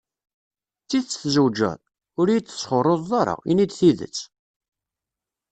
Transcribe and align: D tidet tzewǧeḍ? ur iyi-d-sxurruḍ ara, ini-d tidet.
D 0.83 0.85
tidet 0.89 1.17
tzewǧeḍ? 1.21 1.79
ur 2.19 2.27
iyi-d-sxurruḍ 2.29 3.09
ara, 3.21 3.35
ini-d 3.51 3.71
tidet. 3.77 4.17